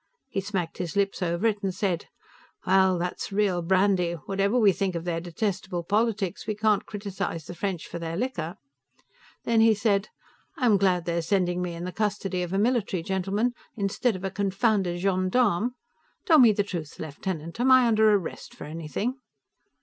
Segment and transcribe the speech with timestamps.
[0.29, 2.07] He smacked his lips over it and said,
[2.65, 7.53] "Well, that's real brandy; whatever we think of their detestable politics, we can't criticize the
[7.53, 8.57] French for their liquor."
[9.43, 10.09] Then, he said,
[10.57, 14.31] "I'm glad they're sending me in the custody of a military gentleman, instead of a
[14.31, 15.75] confounded gendarme.
[16.25, 19.19] Tell me the truth, lieutenant; am I under arrest for anything?"